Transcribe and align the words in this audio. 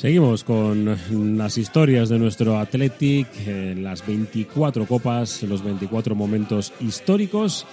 Seguimos 0.00 0.44
con 0.44 0.96
las 1.36 1.58
historias 1.58 2.08
de 2.08 2.18
nuestro 2.18 2.58
Athletic, 2.58 3.26
eh, 3.46 3.74
las 3.78 4.06
24 4.06 4.86
copas, 4.86 5.42
los 5.42 5.62
24 5.62 6.14
momentos 6.14 6.72
históricos 6.80 7.66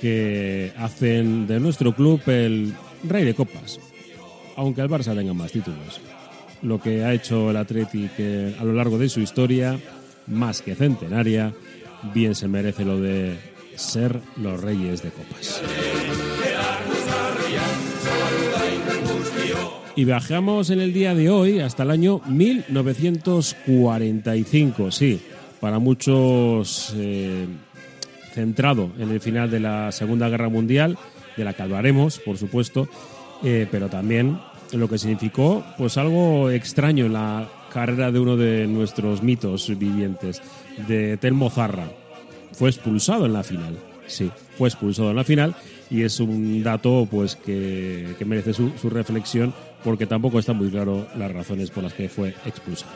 que 0.00 0.72
hacen 0.78 1.48
de 1.48 1.58
nuestro 1.58 1.96
club 1.96 2.20
el 2.28 2.72
rey 3.02 3.24
de 3.24 3.34
copas, 3.34 3.80
aunque 4.54 4.82
el 4.82 4.88
Barça 4.88 5.12
tenga 5.12 5.34
más 5.34 5.50
títulos. 5.50 6.00
Lo 6.62 6.80
que 6.80 7.02
ha 7.02 7.12
hecho 7.12 7.50
el 7.50 7.56
Athletic 7.56 8.12
eh, 8.18 8.54
a 8.60 8.62
lo 8.62 8.72
largo 8.72 8.96
de 8.96 9.08
su 9.08 9.18
historia, 9.18 9.80
más 10.28 10.62
que 10.62 10.76
centenaria, 10.76 11.52
bien 12.14 12.36
se 12.36 12.46
merece 12.46 12.84
lo 12.84 13.00
de 13.00 13.36
ser 13.74 14.20
los 14.36 14.60
reyes 14.60 15.02
de 15.02 15.10
copas. 15.10 15.60
Y 19.96 20.04
viajamos 20.04 20.70
en 20.70 20.80
el 20.80 20.92
día 20.92 21.16
de 21.16 21.30
hoy 21.30 21.58
hasta 21.60 21.82
el 21.82 21.90
año 21.90 22.20
1945, 22.26 24.92
sí, 24.92 25.20
para 25.58 25.80
muchos 25.80 26.94
eh, 26.96 27.46
centrado 28.32 28.92
en 28.98 29.10
el 29.10 29.20
final 29.20 29.50
de 29.50 29.60
la 29.60 29.90
Segunda 29.90 30.28
Guerra 30.28 30.48
Mundial, 30.48 30.96
de 31.36 31.44
la 31.44 31.54
que 31.54 31.62
hablaremos, 31.62 32.20
por 32.20 32.38
supuesto, 32.38 32.88
eh, 33.42 33.66
pero 33.70 33.88
también 33.88 34.38
lo 34.72 34.88
que 34.88 34.98
significó 34.98 35.64
pues 35.76 35.98
algo 35.98 36.50
extraño 36.50 37.06
en 37.06 37.14
la 37.14 37.48
carrera 37.72 38.12
de 38.12 38.20
uno 38.20 38.36
de 38.36 38.68
nuestros 38.68 39.24
mitos 39.24 39.76
vivientes, 39.76 40.40
de 40.86 41.16
Telmo 41.16 41.50
Zarra. 41.50 41.90
Fue 42.52 42.70
expulsado 42.70 43.26
en 43.26 43.32
la 43.32 43.42
final, 43.42 43.76
sí, 44.06 44.30
fue 44.56 44.68
expulsado 44.68 45.10
en 45.10 45.16
la 45.16 45.24
final 45.24 45.56
y 45.90 46.02
es 46.02 46.20
un 46.20 46.62
dato 46.62 47.08
pues 47.10 47.34
que, 47.34 48.14
merece 48.24 48.54
su, 48.54 48.70
su 48.80 48.88
reflexión 48.88 49.52
porque 49.84 50.06
tampoco 50.06 50.38
está 50.38 50.52
muy 50.52 50.70
claro 50.70 51.06
las 51.16 51.32
razones 51.32 51.70
por 51.70 51.82
las 51.82 51.92
que 51.92 52.08
fue 52.08 52.34
expulsado. 52.44 52.92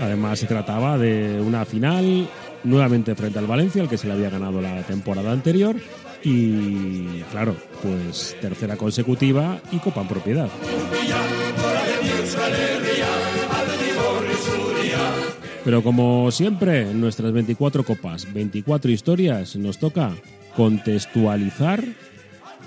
Además, 0.00 0.38
se 0.38 0.46
trataba 0.46 0.98
de 0.98 1.40
una 1.40 1.64
final 1.64 2.28
nuevamente 2.64 3.14
frente 3.14 3.38
al 3.38 3.46
Valencia, 3.46 3.82
el 3.82 3.88
que 3.88 3.98
se 3.98 4.06
le 4.06 4.14
había 4.14 4.30
ganado 4.30 4.60
la 4.60 4.82
temporada 4.82 5.32
anterior, 5.32 5.76
y 6.22 7.22
claro, 7.30 7.56
pues 7.82 8.36
tercera 8.40 8.76
consecutiva 8.76 9.60
y 9.72 9.78
copa 9.78 10.02
en 10.02 10.08
propiedad. 10.08 10.48
Pero 15.64 15.82
como 15.82 16.30
siempre, 16.30 16.90
en 16.90 17.00
nuestras 17.00 17.32
24 17.32 17.84
copas, 17.84 18.32
24 18.32 18.90
historias, 18.90 19.56
nos 19.56 19.78
toca 19.78 20.12
contextualizar 20.56 21.84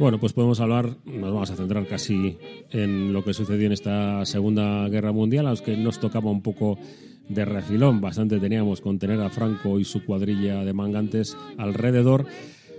Bueno, 0.00 0.18
pues 0.18 0.32
podemos 0.32 0.60
hablar, 0.60 0.96
nos 1.04 1.30
vamos 1.30 1.50
a 1.50 1.56
centrar 1.56 1.86
casi 1.86 2.38
en 2.70 3.12
lo 3.12 3.22
que 3.22 3.34
sucedió 3.34 3.66
en 3.66 3.72
esta 3.72 4.24
Segunda 4.24 4.88
Guerra 4.88 5.12
Mundial, 5.12 5.46
a 5.46 5.50
los 5.50 5.60
que 5.60 5.76
nos 5.76 6.00
tocaba 6.00 6.30
un 6.30 6.40
poco 6.40 6.78
de 7.28 7.44
refilón, 7.44 8.00
bastante 8.00 8.40
teníamos 8.40 8.80
con 8.80 8.98
tener 8.98 9.20
a 9.20 9.28
Franco 9.28 9.78
y 9.78 9.84
su 9.84 10.02
cuadrilla 10.06 10.64
de 10.64 10.72
mangantes 10.72 11.36
alrededor. 11.58 12.24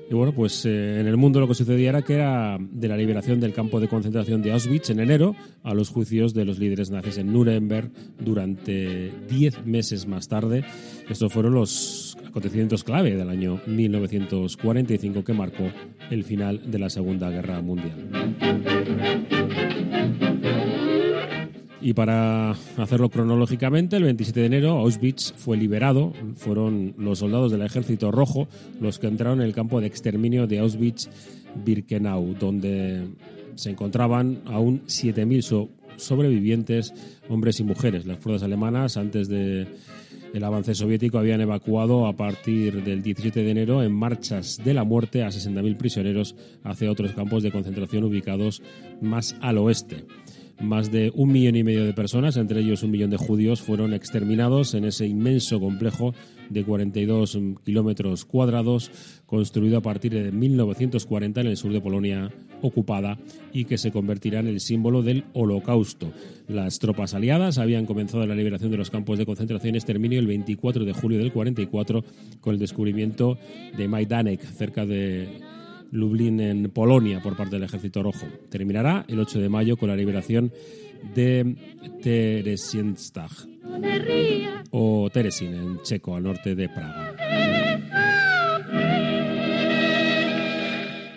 Y 0.09 0.15
bueno, 0.15 0.33
pues 0.33 0.65
eh, 0.65 0.99
en 0.99 1.05
el 1.05 1.15
mundo 1.15 1.39
lo 1.39 1.47
que 1.47 1.53
sucedía 1.53 1.89
era 1.89 2.01
que 2.01 2.15
era 2.15 2.57
de 2.59 2.87
la 2.87 2.97
liberación 2.97 3.39
del 3.39 3.53
campo 3.53 3.79
de 3.79 3.87
concentración 3.87 4.41
de 4.41 4.53
Auschwitz 4.53 4.89
en 4.89 4.99
enero 4.99 5.35
a 5.61 5.75
los 5.75 5.89
juicios 5.89 6.33
de 6.33 6.45
los 6.45 6.57
líderes 6.57 6.89
nazis 6.89 7.19
en 7.19 7.31
Nuremberg 7.31 7.91
durante 8.19 9.13
diez 9.29 9.63
meses 9.63 10.07
más 10.07 10.27
tarde. 10.27 10.65
Estos 11.07 11.31
fueron 11.31 11.53
los 11.53 12.10
acontecimientos 12.31 12.85
clave 12.85 13.15
del 13.15 13.29
año 13.29 13.59
1945 13.67 15.23
que 15.23 15.33
marcó 15.33 15.69
el 16.09 16.23
final 16.23 16.71
de 16.71 16.79
la 16.79 16.89
Segunda 16.89 17.29
Guerra 17.29 17.61
Mundial. 17.61 18.09
Y 21.81 21.93
para 21.93 22.51
hacerlo 22.77 23.09
cronológicamente, 23.09 23.97
el 23.97 24.03
27 24.03 24.39
de 24.39 24.45
enero 24.45 24.77
Auschwitz 24.77 25.33
fue 25.35 25.57
liberado. 25.57 26.13
Fueron 26.35 26.93
los 26.97 27.19
soldados 27.19 27.51
del 27.51 27.63
Ejército 27.63 28.11
Rojo 28.11 28.47
los 28.79 28.97
que 28.97 29.07
entraron 29.07 29.41
en 29.41 29.47
el 29.47 29.53
campo 29.53 29.81
de 29.81 29.87
exterminio 29.87 30.47
de 30.47 30.61
Auschwitz-Birkenau, 30.61 32.37
donde 32.37 33.09
se 33.55 33.71
encontraban 33.71 34.41
aún 34.45 34.83
7.000 34.85 35.69
sobrevivientes, 35.97 36.93
hombres 37.27 37.59
y 37.59 37.63
mujeres. 37.63 38.05
Las 38.05 38.19
fuerzas 38.19 38.43
alemanas, 38.43 38.95
antes 38.95 39.27
de 39.27 39.67
el 40.33 40.43
avance 40.43 40.75
soviético 40.75 41.17
habían 41.17 41.41
evacuado 41.41 42.07
a 42.07 42.13
partir 42.13 42.83
del 42.83 43.01
17 43.01 43.43
de 43.43 43.51
enero 43.51 43.83
en 43.83 43.91
marchas 43.91 44.59
de 44.63 44.73
la 44.73 44.83
muerte 44.83 45.23
a 45.23 45.27
60.000 45.27 45.77
prisioneros 45.77 46.35
hacia 46.63 46.91
otros 46.91 47.13
campos 47.13 47.43
de 47.43 47.51
concentración 47.51 48.03
ubicados 48.03 48.61
más 49.01 49.35
al 49.41 49.57
oeste. 49.57 50.05
Más 50.61 50.91
de 50.91 51.11
un 51.15 51.31
millón 51.31 51.55
y 51.55 51.63
medio 51.63 51.85
de 51.85 51.93
personas, 51.93 52.37
entre 52.37 52.59
ellos 52.59 52.83
un 52.83 52.91
millón 52.91 53.09
de 53.09 53.17
judíos, 53.17 53.61
fueron 53.61 53.95
exterminados 53.95 54.75
en 54.75 54.85
ese 54.85 55.07
inmenso 55.07 55.59
complejo 55.59 56.13
de 56.49 56.63
42 56.63 57.39
kilómetros 57.63 58.25
cuadrados, 58.25 58.91
construido 59.25 59.79
a 59.79 59.81
partir 59.81 60.13
de 60.13 60.31
1940 60.31 61.41
en 61.41 61.47
el 61.47 61.57
sur 61.57 61.73
de 61.73 61.81
Polonia 61.81 62.29
ocupada 62.61 63.17
y 63.51 63.65
que 63.65 63.79
se 63.79 63.91
convertirá 63.91 64.39
en 64.39 64.47
el 64.47 64.59
símbolo 64.59 65.01
del 65.01 65.23
holocausto. 65.33 66.11
Las 66.47 66.77
tropas 66.77 67.15
aliadas 67.15 67.57
habían 67.57 67.87
comenzado 67.87 68.27
la 68.27 68.35
liberación 68.35 68.69
de 68.69 68.77
los 68.77 68.91
campos 68.91 69.17
de 69.17 69.25
concentración 69.25 69.75
exterminio 69.75 70.19
el 70.19 70.27
24 70.27 70.85
de 70.85 70.93
julio 70.93 71.17
del 71.17 71.31
44 71.31 72.03
con 72.39 72.53
el 72.53 72.59
descubrimiento 72.59 73.39
de 73.75 73.87
Majdanek, 73.87 74.41
cerca 74.41 74.85
de 74.85 75.27
Lublin 75.91 76.39
en 76.39 76.71
Polonia 76.71 77.21
por 77.21 77.35
parte 77.35 77.55
del 77.55 77.63
Ejército 77.63 78.01
Rojo. 78.01 78.25
Terminará 78.49 79.05
el 79.07 79.19
8 79.19 79.39
de 79.39 79.49
mayo 79.49 79.77
con 79.77 79.89
la 79.89 79.95
liberación 79.95 80.51
de 81.15 81.55
Teresienstag 82.01 83.31
o 84.71 85.09
Teresin 85.11 85.53
en 85.53 85.81
checo, 85.81 86.15
al 86.15 86.23
norte 86.23 86.55
de 86.55 86.69
Praga. 86.69 87.15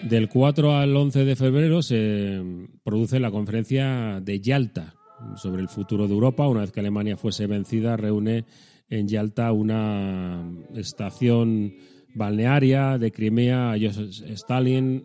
Del 0.02 0.28
4 0.28 0.76
al 0.76 0.94
11 0.94 1.24
de 1.24 1.36
febrero 1.36 1.82
se 1.82 2.42
produce 2.82 3.18
la 3.20 3.30
conferencia 3.30 4.20
de 4.20 4.40
Yalta 4.40 4.94
sobre 5.36 5.62
el 5.62 5.68
futuro 5.68 6.06
de 6.06 6.12
Europa. 6.12 6.46
Una 6.46 6.60
vez 6.60 6.72
que 6.72 6.80
Alemania 6.80 7.16
fuese 7.16 7.46
vencida, 7.46 7.96
reúne 7.96 8.44
en 8.90 9.08
Yalta 9.08 9.50
una 9.52 10.46
estación 10.74 11.74
balnearia 12.14 12.96
de 12.98 13.10
Crimea 13.10 13.74
Joseph 13.80 14.30
Stalin, 14.38 15.04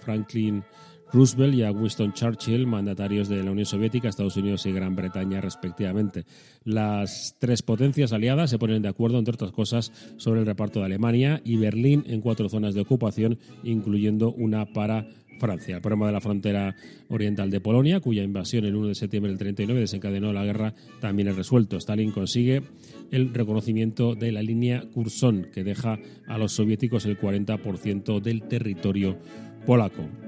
Franklin 0.00 0.64
Roosevelt 1.14 1.54
y 1.54 1.62
a 1.62 1.70
Winston 1.70 2.12
Churchill, 2.12 2.66
mandatarios 2.66 3.28
de 3.28 3.40
la 3.44 3.52
Unión 3.52 3.66
Soviética, 3.66 4.08
Estados 4.08 4.36
Unidos 4.36 4.66
y 4.66 4.72
Gran 4.72 4.96
Bretaña, 4.96 5.40
respectivamente. 5.40 6.24
Las 6.64 7.36
tres 7.38 7.62
potencias 7.62 8.12
aliadas 8.12 8.50
se 8.50 8.58
ponen 8.58 8.82
de 8.82 8.88
acuerdo, 8.88 9.20
entre 9.20 9.34
otras 9.34 9.52
cosas, 9.52 9.92
sobre 10.16 10.40
el 10.40 10.46
reparto 10.46 10.80
de 10.80 10.86
Alemania 10.86 11.40
y 11.44 11.56
Berlín 11.56 12.02
en 12.08 12.20
cuatro 12.20 12.48
zonas 12.48 12.74
de 12.74 12.80
ocupación, 12.80 13.38
incluyendo 13.62 14.32
una 14.32 14.66
para 14.66 15.06
Francia. 15.38 15.76
El 15.76 15.82
problema 15.82 16.06
de 16.06 16.12
la 16.14 16.20
frontera 16.20 16.74
oriental 17.08 17.48
de 17.48 17.60
Polonia, 17.60 18.00
cuya 18.00 18.24
invasión 18.24 18.64
el 18.64 18.74
1 18.74 18.88
de 18.88 18.94
septiembre 18.96 19.30
del 19.30 19.38
39 19.38 19.82
desencadenó 19.82 20.32
la 20.32 20.44
guerra, 20.44 20.74
también 21.00 21.28
es 21.28 21.36
resuelto. 21.36 21.76
Stalin 21.76 22.10
consigue 22.10 22.62
el 23.12 23.32
reconocimiento 23.32 24.16
de 24.16 24.32
la 24.32 24.42
línea 24.42 24.82
Curzon, 24.92 25.46
que 25.54 25.62
deja 25.62 26.00
a 26.26 26.38
los 26.38 26.54
soviéticos 26.54 27.06
el 27.06 27.16
40% 27.16 28.20
del 28.20 28.42
territorio 28.42 29.16
polaco. 29.64 30.23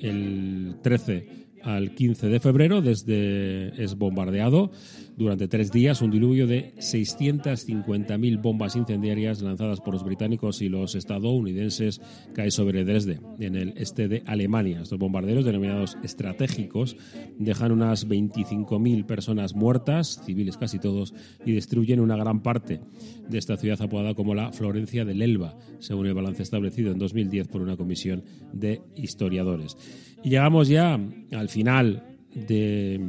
El 0.00 0.76
13 0.82 1.44
al 1.62 1.94
15 1.94 2.28
de 2.28 2.40
febrero, 2.40 2.82
desde 2.82 3.82
es 3.82 3.96
bombardeado 3.96 4.70
durante 5.16 5.48
tres 5.48 5.70
días 5.70 6.02
un 6.02 6.10
diluvio 6.10 6.46
de 6.46 6.74
650.000 6.76 8.40
bombas 8.40 8.76
incendiarias 8.76 9.42
lanzadas 9.42 9.80
por 9.80 9.94
los 9.94 10.04
británicos 10.04 10.60
y 10.62 10.68
los 10.68 10.94
estadounidenses 10.94 12.00
cae 12.34 12.50
sobre 12.50 12.84
Dresde, 12.84 13.20
en 13.38 13.56
el 13.56 13.74
este 13.76 14.08
de 14.08 14.22
Alemania. 14.26 14.80
Estos 14.82 14.98
bombarderos, 14.98 15.44
denominados 15.44 15.96
estratégicos, 16.02 16.96
dejan 17.38 17.72
unas 17.72 18.08
25.000 18.08 19.06
personas 19.06 19.54
muertas, 19.54 20.20
civiles 20.24 20.56
casi 20.56 20.78
todos, 20.78 21.14
y 21.44 21.52
destruyen 21.52 22.00
una 22.00 22.16
gran 22.16 22.42
parte 22.42 22.80
de 23.28 23.38
esta 23.38 23.56
ciudad 23.56 23.80
apodada 23.80 24.14
como 24.14 24.34
la 24.34 24.52
Florencia 24.52 25.04
del 25.04 25.22
Elba, 25.22 25.56
según 25.78 26.06
el 26.06 26.14
balance 26.14 26.42
establecido 26.42 26.92
en 26.92 26.98
2010 26.98 27.48
por 27.48 27.62
una 27.62 27.76
comisión 27.76 28.24
de 28.52 28.82
historiadores. 28.96 29.76
Y 30.22 30.30
llegamos 30.30 30.68
ya 30.68 30.98
al 31.32 31.48
final 31.48 32.04
de 32.34 33.00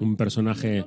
un 0.00 0.16
personaje 0.16 0.84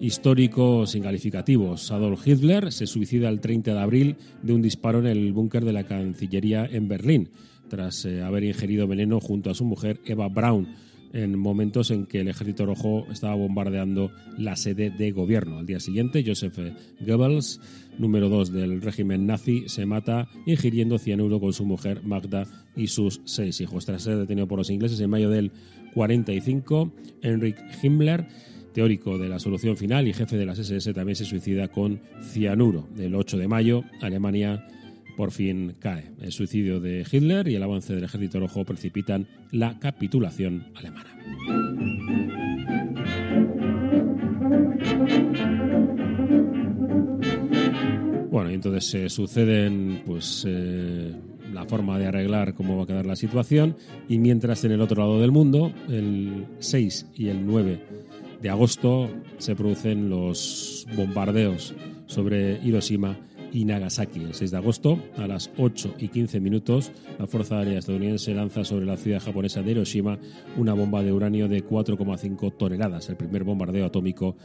histórico 0.00 0.86
sin 0.86 1.02
calificativos. 1.02 1.92
Adolf 1.92 2.26
Hitler 2.26 2.72
se 2.72 2.86
suicida 2.86 3.28
el 3.28 3.40
30 3.40 3.74
de 3.74 3.80
abril 3.80 4.16
de 4.42 4.52
un 4.52 4.62
disparo 4.62 4.98
en 5.00 5.06
el 5.06 5.32
búnker 5.32 5.64
de 5.64 5.72
la 5.72 5.84
Cancillería 5.84 6.66
en 6.66 6.88
Berlín, 6.88 7.30
tras 7.68 8.04
eh, 8.04 8.22
haber 8.22 8.44
ingerido 8.44 8.86
veneno 8.86 9.20
junto 9.20 9.50
a 9.50 9.54
su 9.54 9.64
mujer 9.64 10.00
Eva 10.04 10.28
Braun 10.28 10.68
en 11.12 11.38
momentos 11.38 11.90
en 11.90 12.06
que 12.06 12.20
el 12.20 12.28
Ejército 12.28 12.66
Rojo 12.66 13.06
estaba 13.10 13.34
bombardeando 13.34 14.10
la 14.38 14.56
sede 14.56 14.90
de 14.90 15.12
gobierno. 15.12 15.58
Al 15.58 15.66
día 15.66 15.80
siguiente, 15.80 16.24
Joseph 16.26 16.58
Goebbels, 17.00 17.60
número 17.98 18.28
2 18.28 18.52
del 18.52 18.82
régimen 18.82 19.26
nazi, 19.26 19.64
se 19.68 19.86
mata 19.86 20.28
ingiriendo 20.46 20.98
cianuro 20.98 21.40
con 21.40 21.52
su 21.52 21.64
mujer 21.64 22.02
Magda 22.04 22.46
y 22.76 22.86
sus 22.86 23.20
seis 23.24 23.60
hijos. 23.60 23.84
Tras 23.84 24.02
ser 24.02 24.18
detenido 24.18 24.48
por 24.48 24.58
los 24.58 24.70
ingleses 24.70 25.00
en 25.00 25.10
mayo 25.10 25.30
del 25.30 25.52
45, 25.94 26.92
Heinrich 27.22 27.56
Himmler 27.82 28.26
teórico 28.72 29.18
de 29.18 29.28
la 29.28 29.38
solución 29.38 29.76
final 29.76 30.08
y 30.08 30.12
jefe 30.12 30.36
de 30.36 30.46
las 30.46 30.58
SS, 30.58 30.94
también 30.94 31.16
se 31.16 31.24
suicida 31.24 31.68
con 31.68 32.00
cianuro. 32.22 32.88
El 32.98 33.14
8 33.14 33.36
de 33.38 33.48
mayo, 33.48 33.84
Alemania 34.00 34.66
por 35.16 35.30
fin 35.30 35.74
cae. 35.78 36.12
El 36.20 36.32
suicidio 36.32 36.80
de 36.80 37.06
Hitler 37.10 37.48
y 37.48 37.54
el 37.54 37.62
avance 37.62 37.94
del 37.94 38.04
ejército 38.04 38.40
rojo 38.40 38.64
precipitan 38.64 39.26
la 39.50 39.78
capitulación 39.78 40.66
alemana. 40.74 41.10
Bueno, 48.30 48.50
y 48.50 48.54
entonces 48.54 48.86
se 48.86 49.08
suceden 49.10 50.02
pues 50.06 50.44
eh, 50.48 51.14
la 51.52 51.66
forma 51.66 51.98
de 51.98 52.06
arreglar 52.06 52.54
cómo 52.54 52.76
va 52.76 52.84
a 52.84 52.86
quedar 52.86 53.06
la 53.06 53.16
situación 53.16 53.76
y 54.08 54.18
mientras 54.18 54.64
en 54.64 54.72
el 54.72 54.80
otro 54.80 55.02
lado 55.02 55.20
del 55.20 55.30
mundo, 55.30 55.72
el 55.88 56.46
6 56.58 57.10
y 57.14 57.28
el 57.28 57.44
9 57.44 57.80
de 58.40 58.50
agosto 58.50 59.10
se 59.38 59.54
producen 59.54 60.08
los 60.08 60.86
bombardeos 60.96 61.74
sobre 62.06 62.58
Hiroshima 62.64 63.18
y 63.52 63.64
Nagasaki. 63.64 64.20
El 64.20 64.34
6 64.34 64.50
de 64.50 64.56
agosto, 64.56 64.98
a 65.16 65.26
las 65.26 65.50
8 65.58 65.94
y 65.98 66.08
15 66.08 66.40
minutos, 66.40 66.90
la 67.18 67.26
Fuerza 67.26 67.58
Aérea 67.58 67.78
estadounidense 67.78 68.34
lanza 68.34 68.64
sobre 68.64 68.86
la 68.86 68.96
ciudad 68.96 69.20
japonesa 69.20 69.62
de 69.62 69.72
Hiroshima 69.72 70.18
una 70.56 70.74
bomba 70.74 71.02
de 71.02 71.12
uranio 71.12 71.48
de 71.48 71.64
4,5 71.64 72.56
toneladas, 72.56 73.08
el 73.08 73.16
primer 73.16 73.44
bombardeo 73.44 73.86
atómico 73.86 74.36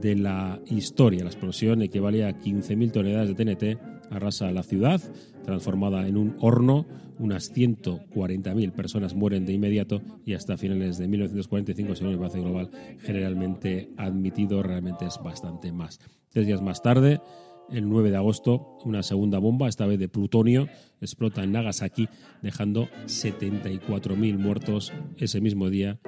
de 0.00 0.16
la 0.16 0.60
historia. 0.66 1.24
La 1.24 1.30
explosión 1.30 1.82
equivale 1.82 2.24
a 2.24 2.38
15.000 2.38 2.92
toneladas 2.92 3.28
de 3.28 3.34
TNT, 3.34 3.78
arrasa 4.10 4.50
la 4.50 4.62
ciudad, 4.62 5.00
transformada 5.44 6.06
en 6.06 6.16
un 6.16 6.36
horno. 6.40 6.86
Unas 7.18 7.54
140.000 7.54 8.72
personas 8.72 9.14
mueren 9.14 9.44
de 9.46 9.52
inmediato 9.52 10.02
y 10.24 10.34
hasta 10.34 10.56
finales 10.56 10.98
de 10.98 11.06
1945, 11.06 11.94
según 11.94 12.12
el 12.12 12.18
Balance 12.18 12.40
Global, 12.40 12.70
generalmente 13.00 13.90
admitido, 13.96 14.62
realmente 14.62 15.06
es 15.06 15.20
bastante 15.22 15.72
más. 15.72 16.00
Tres 16.30 16.46
días 16.46 16.62
más 16.62 16.82
tarde, 16.82 17.20
el 17.72 17.88
9 17.88 18.10
de 18.10 18.16
agosto, 18.16 18.78
una 18.84 19.02
segunda 19.02 19.38
bomba, 19.38 19.68
esta 19.68 19.86
vez 19.86 19.98
de 19.98 20.08
plutonio, 20.08 20.68
explota 21.00 21.42
en 21.42 21.52
Nagasaki, 21.52 22.08
dejando 22.42 22.88
74.000 23.06 24.38
muertos 24.38 24.92
ese 25.18 25.40
mismo 25.40 25.70
día 25.70 25.98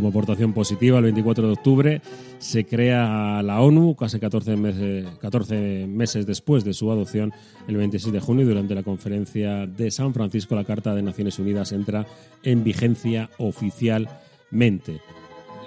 Como 0.00 0.08
aportación 0.08 0.54
positiva, 0.54 0.96
el 0.96 1.04
24 1.04 1.46
de 1.46 1.52
octubre 1.52 2.02
se 2.38 2.64
crea 2.64 3.42
la 3.42 3.60
ONU, 3.60 3.94
casi 3.94 4.18
14 4.18 4.56
meses, 4.56 5.06
14 5.20 5.86
meses 5.86 6.24
después 6.24 6.64
de 6.64 6.72
su 6.72 6.90
adopción, 6.90 7.34
el 7.68 7.76
26 7.76 8.10
de 8.14 8.20
junio, 8.20 8.46
durante 8.46 8.74
la 8.74 8.82
conferencia 8.82 9.66
de 9.66 9.90
San 9.90 10.14
Francisco, 10.14 10.54
la 10.54 10.64
Carta 10.64 10.94
de 10.94 11.02
Naciones 11.02 11.38
Unidas 11.38 11.72
entra 11.72 12.06
en 12.42 12.64
vigencia 12.64 13.28
oficialmente. 13.36 15.02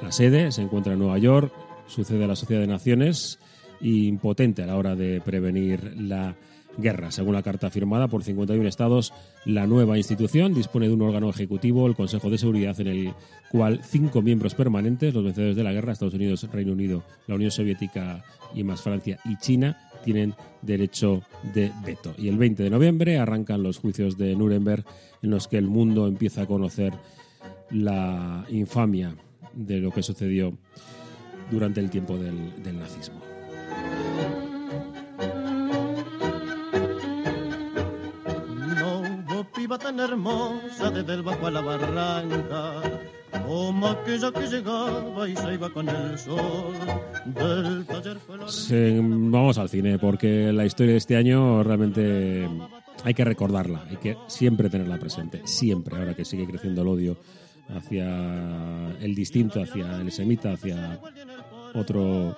La 0.02 0.12
sede 0.12 0.52
se 0.52 0.64
encuentra 0.64 0.94
en 0.94 1.00
Nueva 1.00 1.20
York, 1.20 1.54
sucede 1.86 2.24
a 2.24 2.28
la 2.28 2.36
Sociedad 2.36 2.62
de 2.62 2.68
Naciones, 2.68 3.38
impotente 3.82 4.64
a 4.64 4.66
la 4.66 4.78
hora 4.78 4.96
de 4.96 5.22
prevenir 5.22 5.94
la 5.96 6.36
guerra. 6.78 7.12
Según 7.12 7.34
la 7.34 7.44
carta 7.44 7.70
firmada 7.70 8.08
por 8.08 8.24
51 8.24 8.68
estados, 8.68 9.14
la 9.46 9.68
nueva 9.68 9.98
institución 9.98 10.54
dispone 10.54 10.88
de 10.88 10.94
un 10.94 11.02
órgano 11.02 11.30
ejecutivo, 11.30 11.88
el 11.88 11.96
Consejo 11.96 12.30
de 12.30 12.38
Seguridad, 12.38 12.80
en 12.80 12.88
el 12.88 13.14
cual 13.52 13.82
cinco 13.84 14.22
miembros 14.22 14.56
permanentes, 14.56 15.14
los 15.14 15.24
vencedores 15.24 15.56
de 15.56 15.64
la 15.64 15.74
guerra, 15.74 15.94
Estados 15.94 16.14
Unidos, 16.14 16.48
Reino 16.52 16.74
Unido, 16.74 17.04
la 17.28 17.36
Unión 17.36 17.52
Soviética 17.52 18.24
y 18.54 18.64
más 18.64 18.82
Francia 18.82 19.20
y 19.26 19.38
China, 19.38 19.92
tienen 20.04 20.34
derecho 20.62 21.22
de 21.54 21.72
veto. 21.86 22.14
Y 22.18 22.28
el 22.28 22.38
20 22.38 22.64
de 22.64 22.70
noviembre 22.70 23.18
arrancan 23.18 23.64
los 23.64 23.80
juicios 23.80 24.18
de 24.18 24.36
Nuremberg 24.36 24.84
en 25.22 25.30
los 25.30 25.48
que 25.48 25.58
el 25.58 25.68
mundo 25.68 26.08
empieza 26.08 26.44
a 26.44 26.48
conocer 26.48 26.94
la 27.72 28.46
infamia 28.50 29.16
de 29.54 29.80
lo 29.80 29.92
que 29.92 30.04
sucedió 30.04 30.58
durante 31.52 31.80
el 31.80 31.90
tiempo 31.90 32.18
del, 32.18 32.64
del 32.64 32.80
nazismo. 32.80 33.33
Tan 39.68 40.00
hermosa 40.00 40.92
desde 40.92 41.14
el 41.14 41.24
bajo 41.24 41.48
a 41.48 41.52
la 41.52 41.62
barranca, 41.62 42.82
como 43.46 43.88
aquella 43.88 44.32
que 44.32 44.48
llegaba 44.48 45.28
y 45.28 45.36
se 45.36 45.54
iba 45.54 45.70
con 45.70 45.88
el 45.90 46.20
sol. 46.20 46.74
Del 47.26 47.86
taller 47.86 48.18
vamos 49.02 49.58
al 49.58 49.70
cine, 49.70 49.98
porque 49.98 50.52
la 50.52 50.66
historia 50.66 50.94
de 50.94 50.98
este 50.98 51.16
año 51.16 51.64
realmente 51.64 52.48
hay 53.04 53.14
que 53.14 53.24
recordarla, 53.24 53.86
hay 53.90 53.98
que 53.98 54.18
siempre 54.28 54.70
tenerla 54.70 55.00
presente, 55.00 55.42
siempre, 55.46 55.98
ahora 55.98 56.14
que 56.14 56.26
sigue 56.26 56.46
creciendo 56.46 56.82
el 56.82 56.88
odio 56.90 57.18
hacia 57.70 58.92
el 59.00 59.16
distinto, 59.16 59.62
hacia 59.62 60.02
el 60.02 60.12
semita, 60.12 60.54
hacia 60.54 61.00
otro 61.74 62.36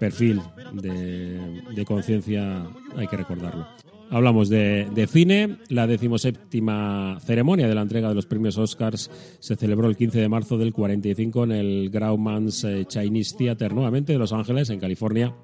perfil 0.00 0.40
de 0.72 1.84
conciencia, 1.86 2.66
hay 2.96 3.06
que 3.06 3.16
recordarlo. 3.16 3.66
Hablamos 4.10 4.48
de, 4.48 5.08
cine. 5.10 5.58
La 5.68 5.86
decimoséptima 5.86 7.18
ceremonia 7.20 7.68
de 7.68 7.74
la 7.74 7.82
entrega 7.82 8.08
de 8.08 8.14
los 8.14 8.26
premios 8.26 8.58
Oscars 8.58 9.10
se 9.40 9.56
celebró 9.56 9.88
el 9.88 9.96
15 9.96 10.20
de 10.20 10.28
marzo 10.28 10.58
del 10.58 10.72
45 10.72 11.44
en 11.44 11.52
el 11.52 11.90
Grauman's 11.90 12.64
eh, 12.64 12.84
Chinese 12.86 13.36
Theater, 13.36 13.72
nuevamente 13.72 14.12
de 14.12 14.18
Los 14.18 14.32
Ángeles, 14.32 14.70
en 14.70 14.78
California, 14.78 15.34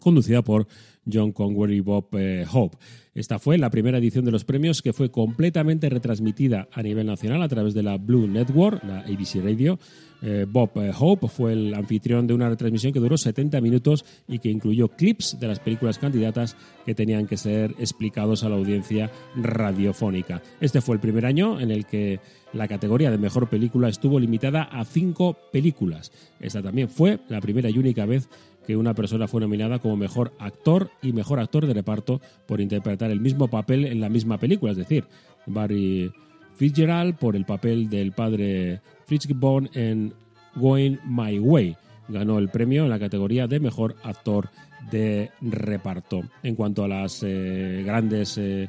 conducida 0.00 0.42
por 0.42 0.66
John 1.10 1.32
Conway 1.32 1.76
y 1.76 1.80
Bob 1.80 2.06
eh, 2.12 2.44
Hope. 2.50 2.76
Esta 3.14 3.38
fue 3.38 3.58
la 3.58 3.68
primera 3.68 3.98
edición 3.98 4.24
de 4.24 4.30
los 4.30 4.44
premios 4.44 4.80
que 4.80 4.94
fue 4.94 5.10
completamente 5.10 5.90
retransmitida 5.90 6.68
a 6.72 6.82
nivel 6.82 7.06
nacional 7.06 7.42
a 7.42 7.48
través 7.48 7.74
de 7.74 7.82
la 7.82 7.98
Blue 7.98 8.26
Network, 8.26 8.82
la 8.84 9.00
ABC 9.00 9.42
Radio. 9.42 9.78
Eh, 10.22 10.46
Bob 10.48 10.70
eh, 10.76 10.92
Hope 10.98 11.28
fue 11.28 11.52
el 11.52 11.74
anfitrión 11.74 12.26
de 12.26 12.32
una 12.32 12.48
retransmisión 12.48 12.92
que 12.92 13.00
duró 13.00 13.18
70 13.18 13.60
minutos 13.60 14.04
y 14.28 14.38
que 14.38 14.50
incluyó 14.50 14.88
clips 14.88 15.36
de 15.38 15.48
las 15.48 15.58
películas 15.58 15.98
candidatas 15.98 16.56
que 16.86 16.94
tenían 16.94 17.26
que 17.26 17.36
ser 17.36 17.74
explicados 17.78 18.44
a 18.44 18.48
la 18.48 18.56
audiencia 18.56 19.10
radiofónica. 19.36 20.40
Este 20.60 20.80
fue 20.80 20.94
el 20.94 21.00
primer 21.00 21.26
año 21.26 21.60
en 21.60 21.70
el 21.70 21.86
que 21.86 22.20
la 22.52 22.68
categoría 22.68 23.10
de 23.10 23.18
mejor 23.18 23.48
película 23.48 23.88
estuvo 23.88 24.20
limitada 24.20 24.62
a 24.62 24.84
cinco 24.84 25.36
películas. 25.52 26.12
Esta 26.38 26.62
también 26.62 26.88
fue 26.88 27.18
la 27.28 27.40
primera 27.40 27.68
y 27.68 27.78
única 27.78 28.06
vez 28.06 28.28
que 28.66 28.76
una 28.76 28.94
persona 28.94 29.28
fue 29.28 29.40
nominada 29.40 29.78
como 29.78 29.96
mejor 29.96 30.32
actor 30.38 30.90
y 31.02 31.12
mejor 31.12 31.40
actor 31.40 31.66
de 31.66 31.74
reparto 31.74 32.20
por 32.46 32.60
interpretar 32.60 33.10
el 33.10 33.20
mismo 33.20 33.48
papel 33.48 33.84
en 33.84 34.00
la 34.00 34.08
misma 34.08 34.38
película, 34.38 34.72
es 34.72 34.78
decir, 34.78 35.04
Barry 35.46 36.10
Fitzgerald 36.54 37.16
por 37.16 37.36
el 37.36 37.44
papel 37.44 37.88
del 37.88 38.12
padre 38.12 38.80
Fitzgibbon 39.06 39.70
en 39.74 40.12
Going 40.54 40.98
My 41.04 41.38
Way. 41.38 41.76
Ganó 42.08 42.38
el 42.38 42.50
premio 42.50 42.84
en 42.84 42.90
la 42.90 42.98
categoría 42.98 43.46
de 43.46 43.60
mejor 43.60 43.96
actor 44.02 44.50
de 44.90 45.30
reparto. 45.40 46.22
En 46.42 46.54
cuanto 46.54 46.84
a 46.84 46.88
las 46.88 47.22
eh, 47.22 47.82
grandes 47.84 48.36
eh, 48.38 48.68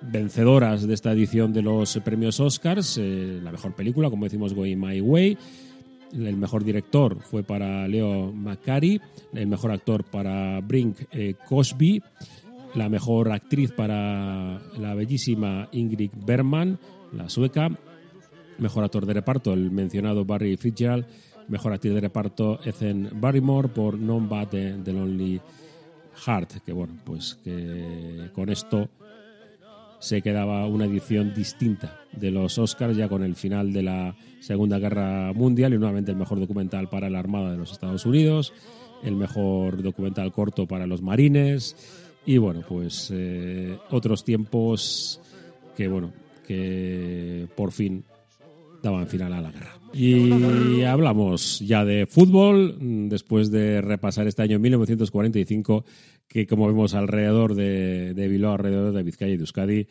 vencedoras 0.00 0.86
de 0.86 0.94
esta 0.94 1.12
edición 1.12 1.52
de 1.52 1.62
los 1.62 1.98
premios 2.04 2.40
Oscars, 2.40 2.98
eh, 2.98 3.40
la 3.42 3.52
mejor 3.52 3.74
película, 3.74 4.10
como 4.10 4.24
decimos, 4.24 4.54
Going 4.54 4.78
My 4.78 5.00
Way, 5.00 5.38
el 6.12 6.36
mejor 6.36 6.64
director 6.64 7.20
fue 7.20 7.42
para 7.42 7.86
Leo 7.88 8.32
McCarey, 8.32 9.00
el 9.32 9.46
mejor 9.46 9.72
actor 9.72 10.04
para 10.04 10.60
Brink 10.60 10.98
eh, 11.12 11.34
Cosby, 11.48 12.02
la 12.74 12.88
mejor 12.88 13.32
actriz 13.32 13.72
para 13.72 14.60
la 14.78 14.94
bellísima 14.94 15.68
Ingrid 15.72 16.10
Bergman, 16.24 16.78
la 17.12 17.28
sueca, 17.28 17.70
mejor 18.58 18.84
actor 18.84 19.06
de 19.06 19.14
reparto, 19.14 19.52
el 19.52 19.70
mencionado 19.70 20.24
Barry 20.24 20.56
Fitzgerald, 20.56 21.06
mejor 21.48 21.72
actriz 21.72 21.94
de 21.94 22.00
reparto 22.00 22.60
Ethan 22.64 23.08
Barrymore 23.14 23.68
por 23.68 23.98
Non 23.98 24.28
Bad 24.28 24.48
the 24.84 24.92
Lonely 24.92 25.40
Heart, 26.26 26.64
que 26.64 26.72
bueno, 26.72 26.94
pues 27.04 27.38
que 27.42 28.30
con 28.34 28.50
esto 28.50 28.88
se 29.98 30.22
quedaba 30.22 30.66
una 30.66 30.84
edición 30.84 31.34
distinta 31.34 32.00
de 32.12 32.30
los 32.30 32.58
Oscars 32.58 32.96
ya 32.96 33.08
con 33.08 33.22
el 33.22 33.34
final 33.34 33.72
de 33.72 33.82
la 33.82 34.16
Segunda 34.40 34.78
Guerra 34.78 35.32
Mundial 35.32 35.74
y 35.74 35.78
nuevamente 35.78 36.10
el 36.10 36.16
mejor 36.16 36.38
documental 36.40 36.88
para 36.88 37.10
la 37.10 37.18
Armada 37.18 37.50
de 37.50 37.56
los 37.56 37.72
Estados 37.72 38.06
Unidos, 38.06 38.52
el 39.02 39.16
mejor 39.16 39.82
documental 39.82 40.32
corto 40.32 40.66
para 40.66 40.86
los 40.86 41.02
marines 41.02 41.76
Y 42.26 42.38
bueno, 42.38 42.62
pues 42.68 43.10
eh, 43.12 43.78
otros 43.90 44.24
tiempos 44.24 45.20
que, 45.76 45.88
bueno, 45.88 46.12
que 46.46 47.46
por 47.56 47.72
fin 47.72 48.04
daban 48.82 49.06
final 49.06 49.32
a 49.32 49.40
la 49.40 49.50
guerra. 49.50 49.78
Y 49.92 50.82
hablamos 50.82 51.60
ya 51.60 51.84
de 51.84 52.06
fútbol, 52.06 52.76
después 53.08 53.50
de 53.50 53.80
repasar 53.80 54.26
este 54.26 54.42
año 54.42 54.58
1945, 54.58 55.84
que 56.26 56.46
como 56.46 56.66
vemos 56.66 56.94
alrededor 56.94 57.54
de, 57.54 58.14
de 58.14 58.28
Bilbao, 58.28 58.52
alrededor 58.52 58.92
de 58.92 59.02
Vizcaya 59.02 59.32
y 59.32 59.36
de 59.36 59.42
Euskadi, 59.42 59.86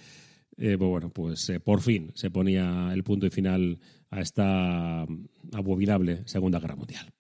eh, 0.59 0.75
pues 0.77 0.89
bueno, 0.89 1.09
pues 1.09 1.49
eh, 1.49 1.59
por 1.59 1.81
fin 1.81 2.11
se 2.15 2.31
ponía 2.31 2.89
el 2.91 3.03
punto 3.03 3.27
y 3.27 3.29
final 3.29 3.79
a 4.09 4.21
esta 4.21 5.05
abominable 5.53 6.21
Segunda 6.25 6.59
Guerra 6.59 6.75
Mundial. 6.75 7.13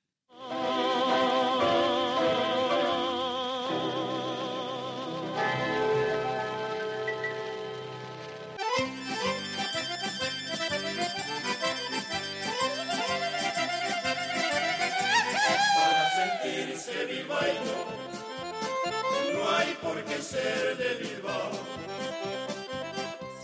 Ser 20.27 20.77
de 20.77 20.89
Bilbao. 21.01 21.51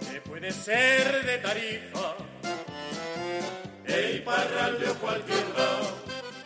Se 0.01 0.21
puede 0.21 0.51
ser 0.51 1.25
de 1.25 1.37
Tarifa, 1.37 2.15
de 3.87 4.17
Iparralde 4.17 4.89
o 4.89 4.95
cualquier 4.95 5.47
lado. 5.57 6.03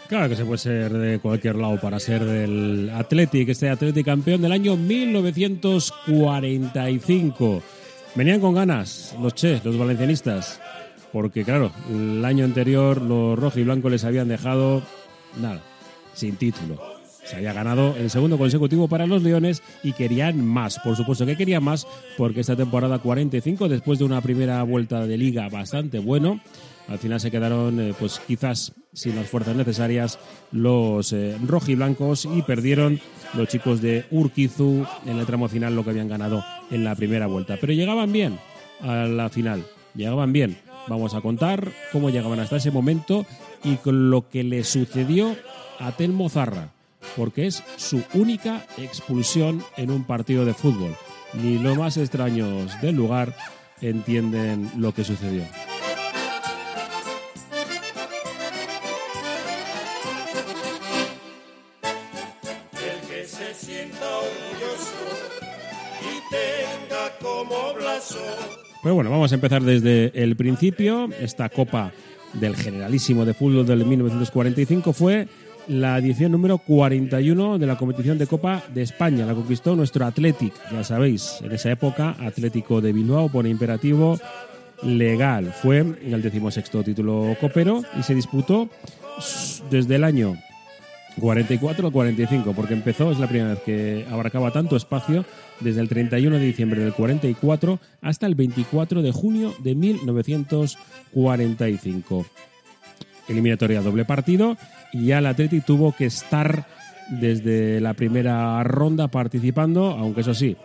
Claro 0.08 0.30
que 0.30 0.36
se 0.36 0.46
puede 0.46 0.60
ser 0.60 0.94
de 0.94 1.18
cualquier 1.20 1.56
lado 1.56 1.82
para 1.82 2.00
ser 2.00 2.24
del 2.24 2.92
Athletic, 2.94 3.50
este 3.50 3.68
Athletic 3.70 4.06
campeón 4.06 4.44
del 4.44 4.52
año 4.52 4.78
1945. 4.78 7.64
Venían 8.14 8.40
con 8.40 8.54
ganas 8.54 9.16
los 9.20 9.34
Che, 9.34 9.60
los 9.64 9.76
valencianistas, 9.78 10.62
porque 11.12 11.44
claro, 11.44 11.72
el 11.90 12.24
año 12.24 12.46
anterior 12.46 13.02
los 13.02 13.40
rojos 13.40 13.58
y 13.58 13.64
blancos 13.64 13.92
les 13.92 14.06
habían 14.06 14.28
dejado 14.28 14.84
nada, 15.42 15.64
sin 16.14 16.36
título. 16.36 16.97
Se 17.28 17.36
había 17.36 17.52
ganado 17.52 17.96
el 17.98 18.10
segundo 18.10 18.38
consecutivo 18.38 18.88
para 18.88 19.06
los 19.06 19.22
Leones 19.22 19.62
y 19.84 19.92
querían 19.92 20.46
más. 20.46 20.80
Por 20.80 20.96
supuesto 20.96 21.26
que 21.26 21.36
querían 21.36 21.64
más 21.64 21.86
porque 22.18 22.40
esta 22.40 22.56
temporada 22.56 23.00
45, 23.00 23.68
después 23.68 24.00
de 24.00 24.06
una 24.06 24.22
primera 24.22 24.64
vuelta 24.64 25.06
de 25.06 25.18
liga 25.18 25.50
bastante 25.50 26.00
bueno, 26.00 26.40
al 26.88 27.00
final 27.00 27.20
se 27.20 27.30
quedaron 27.30 27.82
eh, 27.82 27.94
pues 28.00 28.22
quizás 28.26 28.72
sin 28.94 29.18
las 29.18 29.28
fuerzas 29.28 29.58
necesarias 29.58 30.20
los 30.54 31.12
eh, 31.12 31.38
rojiblancos 31.46 32.26
y 32.26 32.44
perdieron 32.44 33.02
los 33.34 33.50
chicos 33.50 33.82
de 33.82 34.06
Urquizu 34.10 34.86
en 35.06 35.20
el 35.20 35.26
tramo 35.26 35.50
final 35.50 35.76
lo 35.76 35.84
que 35.84 35.90
habían 35.90 36.08
ganado 36.08 36.46
en 36.72 36.86
la 36.86 36.96
primera 36.96 37.28
vuelta. 37.28 37.58
Pero 37.60 37.74
llegaban 37.74 38.12
bien 38.14 38.40
a 38.82 39.06
la 39.06 39.30
final, 39.30 39.66
llegaban 39.96 40.32
bien. 40.32 40.58
Vamos 40.88 41.14
a 41.14 41.20
contar 41.20 41.74
cómo 41.92 42.10
llegaban 42.10 42.40
hasta 42.40 42.56
ese 42.56 42.72
momento 42.72 43.26
y 43.66 43.76
con 43.76 44.10
lo 44.10 44.30
que 44.30 44.46
le 44.46 44.64
sucedió 44.64 45.36
a 45.80 45.92
Telmo 45.92 46.30
Zarra, 46.30 46.72
porque 47.16 47.48
es 47.48 47.64
su 47.78 48.04
única 48.14 48.66
expulsión 48.78 49.64
en 49.78 49.92
un 49.92 50.04
partido 50.04 50.46
de 50.46 50.54
fútbol. 50.54 50.96
Ni 51.34 51.60
los 51.60 51.78
más 51.78 51.98
extraños 51.98 52.80
del 52.82 52.96
lugar 52.96 53.36
entienden 53.82 54.72
lo 54.78 54.94
que 54.94 55.04
sucedió. 55.04 55.44
El 62.74 63.08
que 63.08 63.26
se 63.26 63.54
sienta 63.54 64.06
orgulloso 64.06 64.92
y 66.02 66.16
tenga 66.32 67.18
como 67.20 67.74
blasón 67.76 68.22
Pero 68.82 68.96
bueno, 68.96 69.10
vamos 69.12 69.32
a 69.32 69.36
empezar 69.36 69.64
desde 69.64 70.12
el 70.22 70.36
principio. 70.36 71.10
Esta 71.20 71.50
Copa 71.50 71.92
del 72.34 72.56
Generalísimo 72.56 73.26
de 73.26 73.34
Fútbol 73.34 73.66
del 73.66 73.86
1945 73.86 74.94
fue 74.94 75.28
la 75.68 75.98
edición 75.98 76.32
número 76.32 76.58
41 76.58 77.58
de 77.58 77.66
la 77.66 77.78
competición 77.78 78.18
de 78.18 78.28
Copa 78.28 78.64
de 78.74 78.82
España. 78.82 79.26
La 79.26 79.34
conquistó 79.34 79.76
nuestro 79.76 80.06
Athletic, 80.06 80.54
ya 80.72 80.84
sabéis, 80.84 81.40
en 81.42 81.52
esa 81.52 81.72
época 81.72 82.16
Atlético 82.20 82.82
de 82.82 82.94
Bilbao 82.94 83.30
por 83.30 83.46
imperativo 83.46 84.20
legal. 84.84 85.54
Fue 85.54 85.80
el 85.80 86.22
decimosexto 86.22 86.84
título 86.84 87.36
copero 87.40 87.82
y 88.00 88.04
se 88.04 88.16
disputó 88.16 88.70
desde 89.70 89.96
el 89.96 90.04
año 90.04 90.38
44 91.20 91.88
al 91.88 91.94
45, 91.94 92.54
porque 92.54 92.76
empezó, 92.76 93.12
es 93.12 93.20
la 93.20 93.28
primera 93.28 93.52
vez 93.52 93.60
que 93.62 94.08
abarcaba 94.10 94.52
tanto 94.52 94.76
espacio, 94.76 95.24
desde 95.60 95.82
el 95.82 95.90
31 95.90 96.38
de 96.38 96.46
diciembre 96.46 96.82
del 96.82 96.94
44 96.94 97.80
hasta 98.02 98.28
el 98.28 98.36
24 98.36 99.02
de 99.02 99.12
junio 99.12 99.56
de 99.60 99.74
1945. 99.76 102.26
Eliminatoria 103.28 103.82
doble 103.82 104.06
partido 104.06 104.56
y 104.94 105.08
ya 105.08 105.20
el 105.20 105.26
Athletic 105.26 105.66
tuvo 105.66 105.94
que 105.94 106.06
estar 106.06 106.66
desde 107.10 107.80
la 107.80 107.94
primera 107.94 108.64
ronda 108.64 109.08
participando, 109.08 109.92
aunque 109.92 110.22
eso 110.22 110.34
sí, 110.34 110.58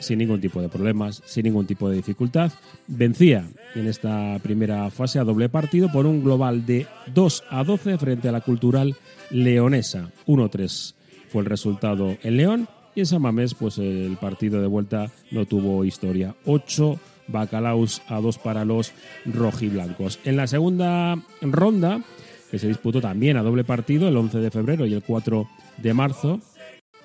sin 0.00 0.18
ningún 0.18 0.40
tipo 0.40 0.60
de 0.60 0.68
problemas, 0.68 1.22
sin 1.24 1.44
ningún 1.44 1.66
tipo 1.66 1.88
de 1.88 1.96
dificultad. 1.96 2.52
Vencía 2.86 3.44
en 3.74 3.86
esta 3.86 4.38
primera 4.42 4.90
fase 4.90 5.18
a 5.18 5.24
doble 5.24 5.48
partido 5.48 5.90
por 5.90 6.06
un 6.06 6.22
global 6.22 6.66
de 6.66 6.86
2 7.14 7.44
a 7.50 7.64
12 7.64 7.98
frente 7.98 8.28
a 8.28 8.32
la 8.32 8.40
cultural 8.40 8.96
leonesa. 9.30 10.10
1-3 10.26 10.94
fue 11.28 11.42
el 11.42 11.46
resultado 11.46 12.16
en 12.22 12.36
León 12.36 12.68
y 12.94 13.00
en 13.00 13.06
San 13.06 13.22
Mamés 13.22 13.54
pues 13.54 13.78
el 13.78 14.16
partido 14.20 14.60
de 14.60 14.66
vuelta 14.66 15.10
no 15.30 15.46
tuvo 15.46 15.84
historia. 15.84 16.34
8 16.46 16.98
bacalaos 17.28 18.02
a 18.08 18.20
2 18.20 18.38
para 18.38 18.64
los 18.64 18.92
rojiblancos. 19.26 20.18
En 20.24 20.36
la 20.36 20.46
segunda 20.46 21.16
ronda, 21.42 22.00
que 22.50 22.58
se 22.58 22.68
disputó 22.68 23.00
también 23.00 23.36
a 23.36 23.42
doble 23.42 23.64
partido 23.64 24.08
el 24.08 24.16
11 24.16 24.38
de 24.38 24.50
febrero 24.50 24.86
y 24.86 24.94
el 24.94 25.02
4 25.02 25.48
de 25.78 25.94
marzo, 25.94 26.40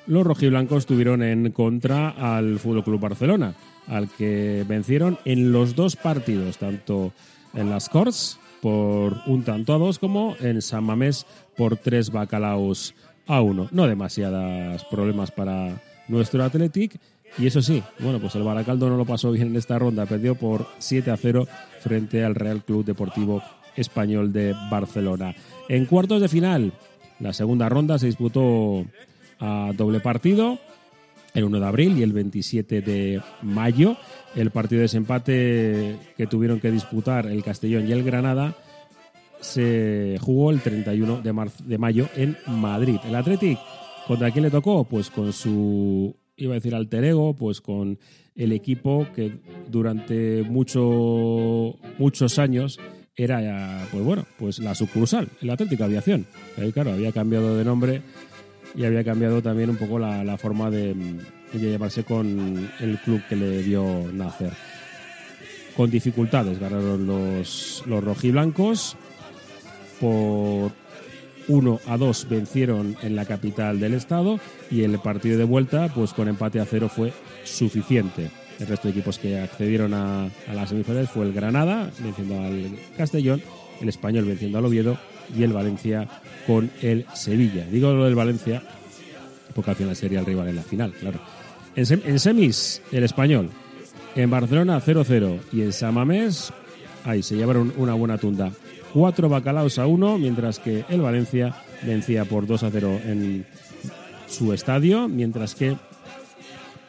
los 0.05 0.25
rojiblancos 0.25 0.85
tuvieron 0.85 1.23
en 1.23 1.51
contra 1.51 2.09
al 2.09 2.59
Fútbol 2.59 2.83
Club 2.83 2.99
Barcelona, 2.99 3.55
al 3.87 4.09
que 4.09 4.65
vencieron 4.67 5.17
en 5.25 5.51
los 5.51 5.75
dos 5.75 5.95
partidos, 5.95 6.57
tanto 6.57 7.13
en 7.53 7.69
las 7.69 7.89
Corts 7.89 8.39
por 8.61 9.17
un 9.27 9.43
tanto 9.43 9.73
a 9.73 9.77
dos 9.77 9.99
como 9.99 10.35
en 10.39 10.61
San 10.61 10.85
Mamés 10.85 11.25
por 11.55 11.77
tres 11.77 12.11
bacalaos 12.11 12.95
a 13.27 13.41
uno. 13.41 13.67
No 13.71 13.87
demasiados 13.87 14.83
problemas 14.85 15.31
para 15.31 15.81
nuestro 16.07 16.43
Athletic. 16.43 16.99
Y 17.37 17.47
eso 17.47 17.61
sí, 17.61 17.81
bueno, 17.99 18.19
pues 18.19 18.35
el 18.35 18.43
Baracaldo 18.43 18.89
no 18.89 18.97
lo 18.97 19.05
pasó 19.05 19.31
bien 19.31 19.47
en 19.47 19.55
esta 19.55 19.79
ronda, 19.79 20.05
perdió 20.05 20.35
por 20.35 20.67
7 20.77 21.09
a 21.11 21.17
0 21.17 21.47
frente 21.79 22.23
al 22.23 22.35
Real 22.35 22.63
Club 22.63 22.85
Deportivo 22.85 23.41
Español 23.75 24.31
de 24.31 24.55
Barcelona. 24.69 25.33
En 25.67 25.85
cuartos 25.85 26.21
de 26.21 26.27
final, 26.27 26.73
la 27.19 27.33
segunda 27.33 27.69
ronda 27.69 27.97
se 27.97 28.05
disputó 28.05 28.85
a 29.39 29.71
doble 29.75 29.99
partido, 29.99 30.59
el 31.33 31.45
1 31.45 31.59
de 31.59 31.65
abril 31.65 31.97
y 31.97 32.03
el 32.03 32.13
27 32.13 32.81
de 32.81 33.21
mayo. 33.41 33.97
El 34.35 34.51
partido 34.51 34.79
de 34.79 34.83
desempate 34.83 35.97
que 36.15 36.27
tuvieron 36.27 36.59
que 36.59 36.71
disputar 36.71 37.25
el 37.25 37.43
Castellón 37.43 37.87
y 37.87 37.91
el 37.91 38.03
Granada 38.03 38.55
se 39.39 40.17
jugó 40.21 40.51
el 40.51 40.61
31 40.61 41.21
de, 41.21 41.51
de 41.65 41.77
mayo 41.77 42.07
en 42.15 42.37
Madrid. 42.47 42.97
El 43.05 43.15
Athletic, 43.15 43.59
¿contra 44.07 44.31
quién 44.31 44.43
le 44.43 44.51
tocó? 44.51 44.85
Pues 44.85 45.09
con 45.09 45.33
su, 45.33 46.15
iba 46.37 46.53
a 46.53 46.55
decir 46.55 46.75
alter 46.75 47.03
ego, 47.03 47.35
pues 47.35 47.61
con 47.61 47.99
el 48.35 48.51
equipo 48.51 49.07
que 49.15 49.39
durante 49.69 50.43
mucho, 50.43 51.77
muchos 51.97 52.39
años 52.39 52.79
era, 53.15 53.87
pues 53.91 54.03
bueno, 54.03 54.25
pues 54.39 54.59
la 54.59 54.73
sucursal, 54.73 55.29
el 55.41 55.49
Atlético 55.49 55.83
Aviación. 55.83 56.25
Ahí, 56.57 56.71
claro, 56.71 56.93
había 56.93 57.11
cambiado 57.11 57.55
de 57.57 57.63
nombre 57.63 58.01
y 58.75 58.85
había 58.85 59.03
cambiado 59.03 59.41
también 59.41 59.69
un 59.69 59.77
poco 59.77 59.99
la, 59.99 60.37
forma 60.37 60.71
de, 60.71 60.95
de, 60.95 61.59
llevarse 61.59 62.03
con 62.03 62.69
el 62.79 62.97
club 62.99 63.21
que 63.29 63.35
le 63.35 63.61
vio 63.61 64.11
nacer. 64.11 64.53
Con 65.75 65.91
dificultades 65.91 66.59
ganaron 66.59 67.05
los, 67.05 67.83
los 67.85 68.03
rojiblancos. 68.03 68.97
Por 69.99 70.71
1 71.47 71.79
a 71.87 71.97
2 71.97 72.27
vencieron 72.29 72.95
en 73.01 73.15
la 73.15 73.25
capital 73.25 73.79
del 73.79 73.93
estado 73.93 74.39
y 74.71 74.83
el 74.83 74.99
partido 74.99 75.37
de 75.37 75.43
vuelta, 75.43 75.89
pues 75.93 76.13
con 76.13 76.27
empate 76.27 76.59
a 76.59 76.65
cero 76.65 76.89
fue 76.89 77.13
suficiente. 77.43 78.29
El 78.59 78.67
resto 78.67 78.87
de 78.87 78.91
equipos 78.91 79.17
que 79.17 79.39
accedieron 79.39 79.93
a, 79.93 80.29
las 80.53 80.69
semifinales 80.69 81.09
fue 81.09 81.25
el 81.25 81.33
Granada, 81.33 81.89
venciendo 81.99 82.39
al 82.39 82.77
Castellón, 82.97 83.41
el 83.81 83.89
Español 83.89 84.25
venciendo 84.25 84.57
al 84.57 84.65
Oviedo 84.65 84.97
y 85.35 85.43
el 85.43 85.53
Valencia 85.53 86.07
con 86.45 86.69
el 86.81 87.05
Sevilla. 87.13 87.65
Digo 87.65 87.91
lo 87.93 88.05
del 88.05 88.15
Valencia 88.15 88.61
porque 89.53 89.71
al 89.71 89.77
final 89.77 89.95
sería 89.95 90.19
el 90.19 90.25
rival 90.25 90.47
en 90.47 90.55
la 90.55 90.63
final, 90.63 90.93
claro. 90.93 91.19
En, 91.75 91.85
en 92.05 92.19
semis, 92.19 92.81
el 92.91 93.03
Español. 93.03 93.49
En 94.15 94.29
Barcelona 94.29 94.79
0-0 94.79 95.39
y 95.51 95.61
en 95.61 95.73
Samamés, 95.73 96.53
ahí 97.03 97.23
se 97.23 97.35
llevaron 97.35 97.73
una 97.77 97.93
buena 97.95 98.17
tunda. 98.17 98.51
Cuatro 98.93 99.27
bacalaos 99.27 99.79
a 99.79 99.87
uno, 99.87 100.19
mientras 100.19 100.59
que 100.59 100.85
el 100.87 101.01
Valencia 101.01 101.55
vencía 101.81 102.25
por 102.25 102.45
2 102.45 102.63
a 102.63 102.69
0 102.69 102.99
en 103.05 103.45
su 104.27 104.53
estadio, 104.53 105.07
mientras 105.07 105.55
que 105.55 105.75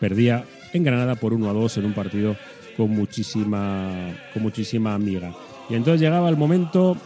perdía 0.01 0.45
en 0.75 0.85
Granada 0.85 1.15
por 1.15 1.33
1 1.33 1.49
a 1.49 1.53
2 1.55 1.79
en 1.79 1.87
un 1.87 1.95
partido 1.95 2.37
con 2.77 2.91
muchísima, 2.91 3.91
con 4.35 4.43
muchísima 4.43 4.95
amiga. 4.95 5.33
Y 5.71 5.75
entonces 5.75 6.01
llegaba 6.01 6.29
el 6.29 6.37
momento 6.37 6.97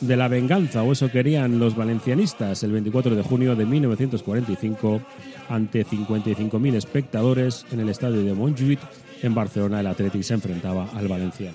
de 0.00 0.16
la 0.16 0.28
venganza, 0.28 0.82
o 0.82 0.92
eso 0.92 1.10
querían 1.10 1.58
los 1.58 1.76
valencianistas, 1.76 2.62
el 2.62 2.72
24 2.72 3.14
de 3.14 3.22
junio 3.22 3.56
de 3.56 3.64
1945, 3.64 5.00
ante 5.48 5.86
55.000 5.86 6.74
espectadores 6.74 7.66
en 7.70 7.80
el 7.80 7.88
estadio 7.88 8.22
de 8.22 8.34
Montjuïc, 8.34 8.78
en 9.22 9.34
Barcelona, 9.34 9.80
el 9.80 9.86
Athletic 9.86 10.22
se 10.22 10.34
enfrentaba 10.34 10.88
al 10.94 11.08
Valencia. 11.08 11.52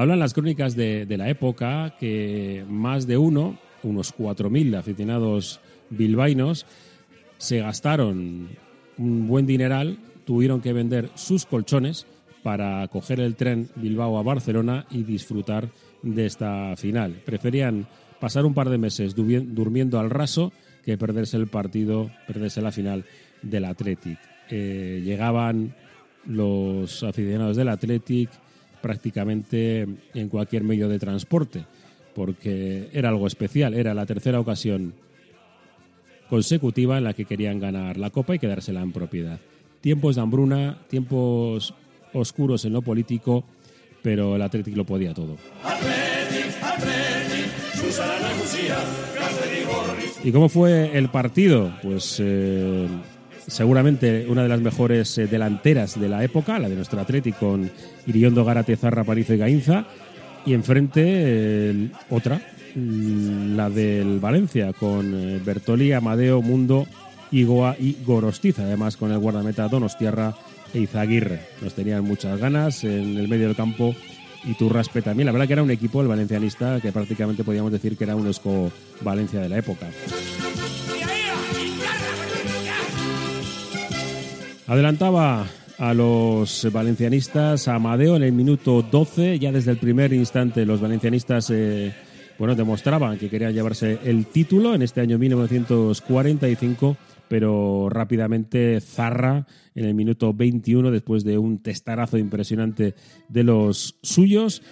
Hablan 0.00 0.18
las 0.18 0.32
crónicas 0.32 0.76
de, 0.76 1.04
de 1.04 1.18
la 1.18 1.28
época 1.28 1.94
que 2.00 2.64
más 2.66 3.06
de 3.06 3.18
uno, 3.18 3.58
unos 3.82 4.16
4.000 4.16 4.78
aficionados 4.78 5.60
bilbainos, 5.90 6.64
se 7.36 7.58
gastaron 7.58 8.48
un 8.96 9.28
buen 9.28 9.44
dineral, 9.44 9.98
tuvieron 10.24 10.62
que 10.62 10.72
vender 10.72 11.10
sus 11.16 11.44
colchones 11.44 12.06
para 12.42 12.88
coger 12.88 13.20
el 13.20 13.36
tren 13.36 13.68
Bilbao 13.76 14.16
a 14.16 14.22
Barcelona 14.22 14.86
y 14.90 15.02
disfrutar 15.02 15.68
de 16.02 16.24
esta 16.24 16.74
final. 16.78 17.20
Preferían 17.26 17.86
pasar 18.20 18.46
un 18.46 18.54
par 18.54 18.70
de 18.70 18.78
meses 18.78 19.14
durmiendo 19.14 20.00
al 20.00 20.08
raso 20.08 20.50
que 20.82 20.96
perderse 20.96 21.36
el 21.36 21.48
partido, 21.48 22.10
perderse 22.26 22.62
la 22.62 22.72
final 22.72 23.04
del 23.42 23.66
Athletic. 23.66 24.18
Eh, 24.48 25.02
llegaban 25.04 25.74
los 26.24 27.02
aficionados 27.02 27.58
del 27.58 27.68
Athletic 27.68 28.30
prácticamente 28.80 29.86
en 30.14 30.28
cualquier 30.28 30.64
medio 30.64 30.88
de 30.88 30.98
transporte, 30.98 31.64
porque 32.14 32.88
era 32.92 33.08
algo 33.08 33.26
especial, 33.26 33.74
era 33.74 33.94
la 33.94 34.06
tercera 34.06 34.40
ocasión 34.40 34.94
consecutiva 36.28 36.98
en 36.98 37.04
la 37.04 37.12
que 37.12 37.24
querían 37.24 37.58
ganar 37.58 37.96
la 37.96 38.10
Copa 38.10 38.34
y 38.34 38.38
quedársela 38.38 38.82
en 38.82 38.92
propiedad. 38.92 39.40
Tiempos 39.80 40.16
de 40.16 40.22
hambruna, 40.22 40.78
tiempos 40.88 41.74
oscuros 42.12 42.64
en 42.64 42.72
lo 42.72 42.82
político, 42.82 43.44
pero 44.02 44.36
el 44.36 44.42
Athletic 44.42 44.76
lo 44.76 44.84
podía 44.84 45.14
todo. 45.14 45.36
¿Y 50.22 50.32
cómo 50.32 50.48
fue 50.48 50.96
el 50.96 51.08
partido? 51.08 51.72
Pues 51.82 52.18
eh, 52.20 52.86
seguramente 53.46 54.26
una 54.28 54.42
de 54.42 54.48
las 54.48 54.60
mejores 54.60 55.16
eh, 55.18 55.26
delanteras 55.26 55.98
de 55.98 56.08
la 56.08 56.24
época, 56.24 56.58
la 56.58 56.68
de 56.68 56.76
nuestro 56.76 57.00
Athletic 57.00 57.38
con 57.38 57.70
Iriondo, 58.06 58.44
Garate, 58.44 58.76
Zarra, 58.76 59.04
Parizo 59.04 59.34
y 59.34 59.38
Gainza. 59.38 59.86
Y 60.46 60.54
enfrente 60.54 61.02
eh, 61.04 61.90
otra, 62.08 62.40
mm, 62.74 63.56
la 63.56 63.68
del 63.68 64.20
Valencia, 64.20 64.72
con 64.72 65.42
Bertoli, 65.44 65.92
Amadeo, 65.92 66.40
Mundo, 66.40 66.86
Igoa 67.30 67.76
y 67.78 67.96
Gorostiza. 68.04 68.62
Además 68.62 68.96
con 68.96 69.12
el 69.12 69.18
guardameta 69.18 69.68
Donostiarra 69.68 70.34
e 70.72 70.80
Izaguirre. 70.80 71.40
Nos 71.60 71.74
tenían 71.74 72.04
muchas 72.04 72.38
ganas 72.38 72.84
en 72.84 73.18
el 73.18 73.28
medio 73.28 73.48
del 73.48 73.56
campo 73.56 73.94
y 74.44 74.54
Turraspe 74.54 75.02
también. 75.02 75.26
La 75.26 75.32
verdad 75.32 75.46
que 75.46 75.52
era 75.54 75.62
un 75.62 75.70
equipo, 75.70 76.00
el 76.00 76.08
valencianista, 76.08 76.80
que 76.80 76.92
prácticamente 76.92 77.44
podíamos 77.44 77.72
decir 77.72 77.96
que 77.96 78.04
era 78.04 78.16
un 78.16 78.26
esco 78.26 78.70
Valencia 79.02 79.40
de 79.40 79.48
la 79.48 79.58
época. 79.58 79.86
Adelantaba 84.70 85.46
a 85.78 85.94
los 85.94 86.68
valencianistas 86.72 87.66
Amadeo 87.66 88.14
en 88.14 88.22
el 88.22 88.30
minuto 88.30 88.82
12. 88.82 89.40
Ya 89.40 89.50
desde 89.50 89.72
el 89.72 89.78
primer 89.78 90.12
instante 90.12 90.64
los 90.64 90.80
valencianistas 90.80 91.50
eh, 91.50 91.92
bueno, 92.38 92.54
demostraban 92.54 93.18
que 93.18 93.28
querían 93.28 93.52
llevarse 93.52 93.98
el 94.04 94.26
título 94.26 94.72
en 94.72 94.82
este 94.82 95.00
año 95.00 95.18
1945 95.18 96.96
pero 97.26 97.88
rápidamente 97.90 98.80
Zarra 98.80 99.44
en 99.74 99.86
el 99.86 99.94
minuto 99.94 100.32
21, 100.32 100.92
después 100.92 101.24
de 101.24 101.36
un 101.36 101.58
testarazo 101.58 102.16
impresionante 102.16 102.94
de 103.28 103.42
los 103.42 103.98
suyos, 104.02 104.62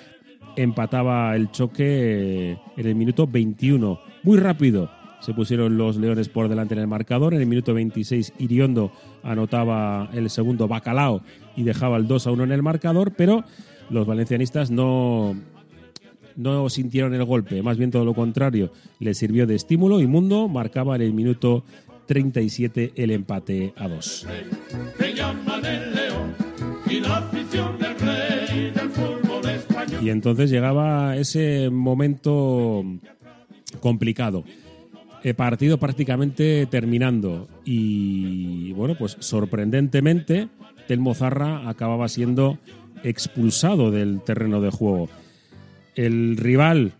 empataba 0.56 1.34
el 1.34 1.50
choque 1.50 2.56
en 2.76 2.86
el 2.86 2.94
minuto 2.94 3.26
21. 3.26 3.98
Muy 4.22 4.38
rápido 4.38 4.90
se 5.20 5.34
pusieron 5.34 5.76
los 5.76 5.96
Leones 5.96 6.28
por 6.28 6.48
delante 6.48 6.74
en 6.74 6.80
el 6.80 6.86
marcador. 6.86 7.34
En 7.34 7.40
el 7.40 7.46
minuto 7.46 7.74
26 7.74 8.34
Iriondo 8.38 8.92
anotaba 9.22 10.08
el 10.12 10.30
segundo 10.30 10.68
bacalao 10.68 11.22
y 11.56 11.62
dejaba 11.62 11.96
el 11.96 12.06
2 12.06 12.26
a 12.26 12.30
1 12.32 12.44
en 12.44 12.52
el 12.52 12.62
marcador, 12.62 13.12
pero 13.16 13.44
los 13.90 14.06
valencianistas 14.06 14.70
no, 14.70 15.34
no 16.36 16.68
sintieron 16.70 17.14
el 17.14 17.24
golpe, 17.24 17.62
más 17.62 17.76
bien 17.76 17.90
todo 17.90 18.04
lo 18.04 18.14
contrario, 18.14 18.72
les 19.00 19.18
sirvió 19.18 19.46
de 19.46 19.56
estímulo 19.56 20.00
y 20.00 20.06
Mundo 20.06 20.48
marcaba 20.48 20.96
en 20.96 21.02
el 21.02 21.12
minuto 21.12 21.64
37 22.06 22.92
el 22.96 23.10
empate 23.10 23.74
a 23.76 23.88
2. 23.88 24.26
Y 30.00 30.10
entonces 30.10 30.50
llegaba 30.50 31.16
ese 31.16 31.70
momento 31.70 32.84
complicado. 33.80 34.44
El 35.22 35.34
partido 35.34 35.78
prácticamente 35.78 36.66
terminando 36.66 37.48
y 37.64 38.72
bueno, 38.72 38.96
pues 38.96 39.16
sorprendentemente 39.18 40.48
Telmo 40.86 41.14
Zarra 41.14 41.68
acababa 41.68 42.08
siendo 42.08 42.58
expulsado 43.02 43.90
del 43.90 44.20
terreno 44.22 44.60
de 44.60 44.70
juego. 44.70 45.08
El 45.94 46.36
rival 46.36 46.92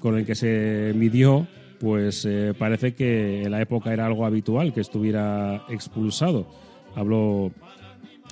con 0.00 0.16
el 0.16 0.24
que 0.24 0.34
se 0.34 0.92
midió 0.94 1.46
pues 1.78 2.24
eh, 2.24 2.54
parece 2.58 2.94
que 2.94 3.42
en 3.42 3.50
la 3.50 3.60
época 3.60 3.92
era 3.92 4.06
algo 4.06 4.24
habitual 4.24 4.72
que 4.72 4.80
estuviera 4.80 5.64
expulsado. 5.68 6.46
Hablo 6.94 7.52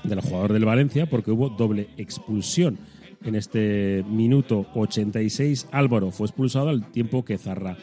del 0.03 0.21
jugador 0.21 0.53
del 0.53 0.65
Valencia 0.65 1.07
porque 1.07 1.31
hubo 1.31 1.51
doble 1.51 1.89
expulsión. 1.97 2.79
En 3.23 3.35
este 3.35 4.05
minuto 4.09 4.67
86 4.75 5.69
Álvaro 5.73 6.11
fue 6.11 6.27
expulsado 6.27 6.69
al 6.69 6.91
tiempo 6.91 7.25
que 7.25 7.39
Zarra. 7.39 7.77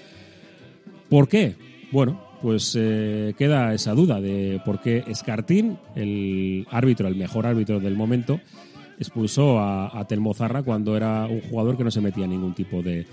¿Por 1.11 1.27
qué? 1.27 1.55
Bueno, 1.91 2.21
pues 2.41 2.73
eh, 2.79 3.33
queda 3.37 3.73
esa 3.73 3.91
duda 3.91 4.21
de 4.21 4.61
por 4.63 4.79
qué 4.79 5.03
Escartín, 5.07 5.77
el 5.93 6.65
árbitro, 6.71 7.09
el 7.09 7.17
mejor 7.17 7.45
árbitro 7.45 7.81
del 7.81 7.97
momento, 7.97 8.39
expulsó 8.97 9.59
a, 9.59 10.05
Telmo 10.07 10.33
Zarra 10.33 10.63
cuando 10.63 10.95
era 10.95 11.27
un 11.27 11.41
jugador 11.41 11.75
que 11.75 11.83
no 11.83 11.91
se 11.91 11.99
metía 11.99 12.23
en 12.23 12.29
ningún 12.29 12.53
tipo 12.53 12.81
de, 12.81 13.07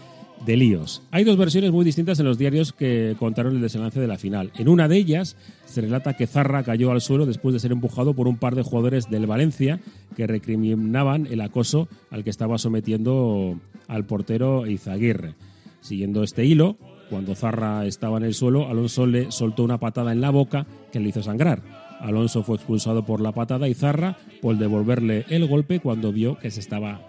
de 0.46 0.56
líos. 0.56 1.02
Hay 1.10 1.24
dos 1.24 1.36
versiones 1.36 1.72
muy 1.72 1.84
distintas 1.84 2.20
en 2.20 2.26
los 2.26 2.38
diarios 2.38 2.72
que 2.72 3.16
contaron 3.18 3.56
el 3.56 3.62
desenlace 3.62 3.98
de 3.98 4.06
la 4.06 4.16
final. 4.16 4.52
En 4.56 4.68
una 4.68 4.86
de 4.86 4.96
ellas 4.96 5.34
se 5.64 5.80
relata 5.80 6.16
que 6.16 6.28
Zarra 6.28 6.62
cayó 6.62 6.92
al 6.92 7.00
suelo 7.00 7.26
después 7.26 7.52
de 7.52 7.58
ser 7.58 7.72
empujado 7.72 8.14
por 8.14 8.28
un 8.28 8.36
par 8.36 8.54
de 8.54 8.62
jugadores 8.62 9.10
del 9.10 9.26
Valencia 9.26 9.80
que 10.14 10.28
recriminaban 10.28 11.26
el 11.26 11.40
acoso 11.40 11.88
al 12.12 12.22
que 12.22 12.30
estaba 12.30 12.58
sometiendo 12.58 13.58
al 13.88 14.04
portero 14.04 14.68
Izaguirre. 14.68 15.34
Siguiendo 15.80 16.22
este 16.22 16.44
hilo, 16.44 16.76
cuando 17.08 17.34
Zarra 17.34 17.86
estaba 17.86 18.18
en 18.18 18.24
el 18.24 18.34
suelo, 18.34 18.68
Alonso 18.68 19.06
le 19.06 19.30
soltó 19.30 19.64
una 19.64 19.78
patada 19.78 20.12
en 20.12 20.20
la 20.20 20.30
boca 20.30 20.66
que 20.92 21.00
le 21.00 21.08
hizo 21.08 21.22
sangrar. 21.22 21.62
Alonso 22.00 22.42
fue 22.42 22.56
expulsado 22.56 23.04
por 23.04 23.20
la 23.20 23.32
patada 23.32 23.68
y 23.68 23.74
Zarra 23.74 24.16
por 24.40 24.56
devolverle 24.56 25.24
el 25.28 25.46
golpe 25.46 25.80
cuando 25.80 26.12
vio 26.12 26.38
que 26.38 26.50
se 26.50 26.60
estaba 26.60 27.00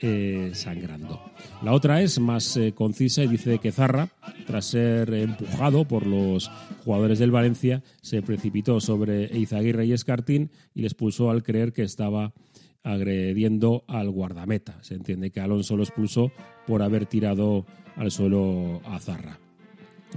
eh, 0.00 0.50
sangrando. 0.54 1.20
La 1.62 1.72
otra 1.72 2.02
es 2.02 2.20
más 2.20 2.56
eh, 2.56 2.72
concisa 2.72 3.22
y 3.24 3.26
dice 3.26 3.58
que 3.58 3.72
Zarra, 3.72 4.08
tras 4.46 4.66
ser 4.66 5.12
empujado 5.12 5.86
por 5.86 6.06
los 6.06 6.50
jugadores 6.84 7.18
del 7.18 7.32
Valencia, 7.32 7.82
se 8.00 8.22
precipitó 8.22 8.80
sobre 8.80 9.24
Eizaguirre 9.26 9.86
y 9.86 9.92
Escartín 9.92 10.50
y 10.74 10.82
les 10.82 10.92
expulsó 10.92 11.30
al 11.30 11.42
creer 11.42 11.72
que 11.72 11.82
estaba 11.82 12.32
agrediendo 12.82 13.84
al 13.86 14.10
guardameta. 14.10 14.78
Se 14.82 14.94
entiende 14.94 15.30
que 15.30 15.40
Alonso 15.40 15.76
lo 15.76 15.82
expulsó 15.82 16.32
por 16.66 16.82
haber 16.82 17.06
tirado 17.06 17.66
al 17.96 18.10
suelo 18.10 18.80
a 18.84 18.98
Zarra. 18.98 19.38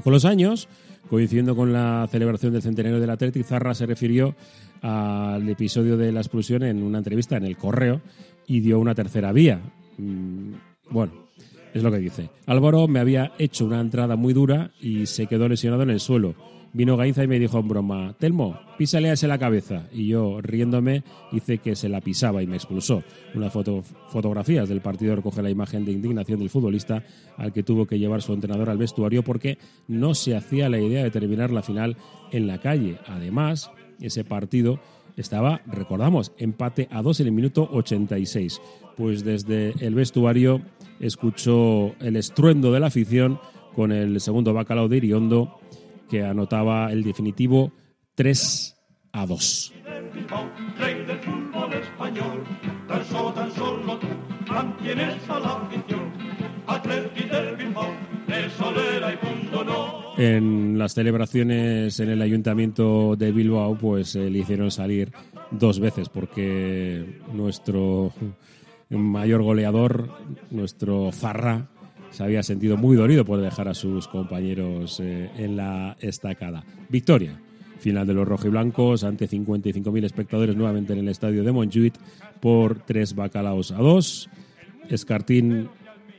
Con 0.04 0.14
los 0.14 0.26
años, 0.26 0.70
coincidiendo 1.10 1.56
con 1.56 1.74
la 1.74 2.08
celebración 2.10 2.54
del 2.54 2.62
centenario 2.62 3.00
del 3.00 3.10
Atlético, 3.10 3.48
Zarra 3.48 3.74
se 3.74 3.86
refirió 3.86 4.36
al 4.82 5.48
episodio 5.50 5.98
de 5.98 6.12
la 6.12 6.22
expulsión 6.22 6.64
en 6.64 6.82
una 6.82 7.00
entrevista 7.00 7.38
en 7.38 7.46
el 7.46 7.58
Correo 7.58 8.02
y 8.48 8.62
dio 8.62 8.80
una 8.80 8.96
tercera 8.96 9.32
vía. 9.32 9.60
Mm, 9.98 10.54
bueno, 10.90 11.14
es 11.74 11.84
lo 11.84 11.92
que 11.92 11.98
dice. 11.98 12.30
Álvaro 12.46 12.88
me 12.88 13.00
había 13.00 13.34
hecho 13.38 13.66
una 13.66 13.80
entrada 13.80 14.16
muy 14.16 14.34
dura 14.34 14.72
y 14.82 15.06
se 15.06 15.28
quedó 15.28 15.48
lesionado 15.48 15.84
en 15.84 15.90
el 15.90 16.00
suelo. 16.00 16.36
Vino 16.74 16.96
Gainza 16.96 17.24
y 17.24 17.28
me 17.28 17.38
dijo 17.38 17.60
en 17.60 17.68
broma, 17.68 18.16
Telmo, 18.18 18.58
písale 18.78 19.14
la 19.22 19.38
cabeza. 19.38 19.90
Y 19.92 20.08
yo, 20.08 20.40
riéndome, 20.42 21.04
hice 21.34 21.58
que 21.58 21.76
se 21.76 21.90
la 21.90 22.00
pisaba 22.00 22.42
y 22.42 22.48
me 22.48 22.56
expulsó. 22.56 23.04
Unas 23.36 23.52
foto, 23.52 23.84
fotografías 24.08 24.70
del 24.70 24.80
partido 24.80 25.16
recoge 25.16 25.42
la 25.42 25.50
imagen 25.50 25.84
de 25.84 25.92
indignación 25.92 26.40
del 26.40 26.50
futbolista 26.50 27.04
al 27.36 27.52
que 27.52 27.64
tuvo 27.64 27.86
que 27.86 28.00
llevar 28.00 28.22
su 28.22 28.32
entrenador 28.32 28.70
al 28.70 28.78
vestuario 28.78 29.22
porque 29.22 29.58
no 29.90 30.14
se 30.14 30.36
hacía 30.36 30.70
la 30.70 30.80
idea 30.80 31.04
de 31.04 31.12
terminar 31.12 31.52
la 31.52 31.62
final 31.62 31.98
en 32.32 32.48
la 32.48 32.60
calle. 32.60 33.00
Además, 33.06 33.70
ese 34.00 34.24
partido 34.24 34.80
estaba, 35.18 35.62
recordamos, 35.66 36.32
empate 36.38 36.88
a 36.90 37.02
dos 37.02 37.20
en 37.20 37.28
el 37.28 37.34
minuto 37.34 37.68
86. 37.72 38.62
Pues 38.96 39.26
desde 39.26 39.74
el 39.86 39.94
vestuario 39.94 40.62
escuchó 41.02 41.94
el 42.00 42.16
estruendo 42.16 42.72
de 42.72 42.80
la 42.80 42.88
afición 42.88 43.40
con 43.76 43.92
el 43.92 44.20
segundo 44.22 44.54
bacalao 44.54 44.88
de 44.88 44.98
Iriondo, 44.98 45.61
que 46.12 46.26
anotaba 46.26 46.92
el 46.92 47.04
definitivo 47.04 47.72
3 48.16 48.78
a 49.14 49.26
2. 49.26 49.74
Rey 50.78 51.06
del 51.06 51.20
fútbol 51.20 51.74
español, 51.74 52.44
tan 52.88 53.06
solo, 53.06 53.34
tan 53.34 53.52
solo 53.54 53.98
tú 53.98 54.08
mantienes 54.50 55.30
a 55.30 55.40
la 55.40 55.54
afición. 55.54 56.12
Atleti 56.68 57.24
del 57.30 57.56
Bilbao, 57.56 57.94
de 58.28 58.50
solera 58.50 59.14
y 59.14 59.18
punto 59.18 59.64
no. 59.64 60.02
En 60.18 60.78
las 60.78 60.94
celebraciones 60.94 61.98
en 62.02 62.10
el 62.10 62.22
ayuntamiento 62.22 63.16
de 63.16 63.32
Bilbao, 63.32 63.78
pues 63.78 64.16
eh, 64.18 64.30
le 64.30 64.40
hicieron 64.40 64.70
salir 64.70 65.14
dos 65.50 65.80
veces, 65.80 66.10
porque 66.10 67.22
nuestro 67.34 68.12
mayor 68.90 69.44
goleador, 69.44 70.10
nuestro 70.50 71.12
Zarra, 71.14 71.70
se 72.12 72.24
había 72.24 72.44
sentido 72.44 72.78
muy 72.78 72.96
dolido 72.96 73.26
por 73.26 73.42
dejar 73.42 73.68
a 73.68 73.74
sus 73.74 74.08
compañeros 74.08 75.00
eh, 75.00 75.30
en 75.38 75.56
la 75.58 75.98
estacada. 76.00 76.64
Victoria 76.90 77.40
final 77.82 78.08
de 78.08 78.14
los 78.14 78.28
rojiblancos 78.28 79.04
ante 79.04 79.28
55.000 79.28 80.06
espectadores 80.06 80.56
nuevamente 80.56 80.94
en 80.94 81.00
el 81.00 81.10
estadio 81.10 81.44
de 81.44 81.52
Montjuic 81.52 81.96
por 82.40 82.80
tres 82.80 83.16
bacalaos 83.16 83.72
a 83.72 83.78
dos. 83.78 84.30
Escartín 84.88 85.68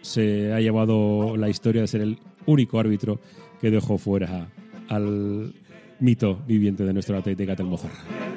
se 0.02 0.52
ha 0.52 0.60
llevado 0.60 1.36
la 1.36 1.48
historia 1.48 1.82
de 1.82 1.88
ser 1.88 2.00
el 2.02 2.18
único 2.46 2.78
árbitro 2.78 3.20
que 3.60 3.70
dejó 3.70 3.96
fuera 3.96 4.48
al 4.88 5.54
mito 6.00 6.42
viviente 6.46 6.84
de 6.84 6.92
nuestro 6.92 7.16
Atlético 7.16 7.54
Telmozarra. 7.54 8.31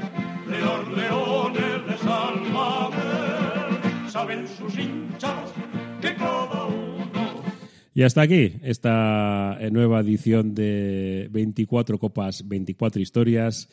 Y 7.98 8.04
hasta 8.04 8.22
aquí 8.24 8.58
esta 8.62 9.58
eh, 9.58 9.72
nueva 9.72 10.02
edición 10.02 10.54
de 10.54 11.30
24 11.32 11.98
copas, 11.98 12.46
24 12.46 13.02
historias, 13.02 13.70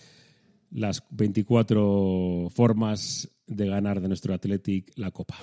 las 0.70 1.02
24 1.10 2.48
formas 2.54 3.28
de 3.48 3.66
ganar 3.66 4.00
de 4.00 4.06
nuestro 4.06 4.32
Athletic 4.32 4.92
la 4.94 5.10
copa. 5.10 5.34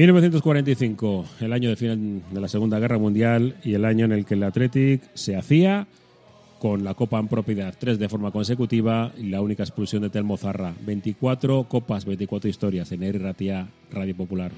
...1945, 0.00 1.26
el 1.40 1.52
año 1.52 1.68
de 1.68 1.76
final 1.76 2.22
de 2.30 2.40
la 2.40 2.48
Segunda 2.48 2.78
Guerra 2.78 2.96
Mundial... 2.96 3.56
...y 3.62 3.74
el 3.74 3.84
año 3.84 4.06
en 4.06 4.12
el 4.12 4.24
que 4.24 4.32
el 4.32 4.42
Athletic 4.42 5.02
se 5.12 5.36
hacía... 5.36 5.88
...con 6.58 6.84
la 6.84 6.94
Copa 6.94 7.18
en 7.18 7.28
propiedad, 7.28 7.74
tres 7.78 7.98
de 7.98 8.08
forma 8.08 8.30
consecutiva... 8.30 9.12
...y 9.18 9.24
la 9.24 9.42
única 9.42 9.62
expulsión 9.62 10.00
de 10.00 10.08
Telmo 10.08 10.38
Zarra... 10.38 10.72
...24 10.86 11.68
copas, 11.68 12.06
24 12.06 12.48
historias... 12.48 12.90
...en 12.92 13.02
R. 13.02 13.18
Ratia, 13.18 13.68
Radio 13.90 14.16
Popular. 14.16 14.52